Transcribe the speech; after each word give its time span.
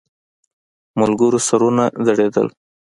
ملګرو 0.99 1.39
سرونه 1.47 1.83
ځړېدل. 2.05 2.47